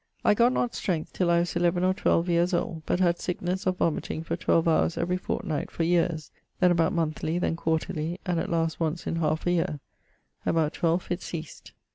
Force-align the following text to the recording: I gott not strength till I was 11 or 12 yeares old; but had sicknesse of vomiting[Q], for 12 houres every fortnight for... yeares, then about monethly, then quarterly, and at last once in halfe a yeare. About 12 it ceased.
I 0.25 0.33
gott 0.33 0.51
not 0.53 0.73
strength 0.73 1.13
till 1.13 1.29
I 1.29 1.37
was 1.37 1.55
11 1.55 1.83
or 1.83 1.93
12 1.93 2.27
yeares 2.27 2.55
old; 2.55 2.81
but 2.87 2.99
had 2.99 3.19
sicknesse 3.19 3.67
of 3.67 3.77
vomiting[Q], 3.77 4.25
for 4.25 4.35
12 4.35 4.65
houres 4.65 4.97
every 4.97 5.15
fortnight 5.15 5.69
for... 5.69 5.83
yeares, 5.83 6.31
then 6.59 6.71
about 6.71 6.91
monethly, 6.91 7.37
then 7.39 7.55
quarterly, 7.55 8.19
and 8.25 8.39
at 8.39 8.49
last 8.49 8.79
once 8.79 9.05
in 9.05 9.17
halfe 9.17 9.45
a 9.45 9.51
yeare. 9.51 9.79
About 10.43 10.73
12 10.73 11.05
it 11.11 11.21
ceased. 11.21 11.73